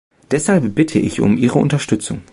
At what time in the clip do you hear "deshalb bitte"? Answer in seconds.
0.31-0.97